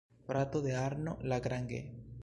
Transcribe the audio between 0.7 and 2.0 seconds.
Arno Lagrange.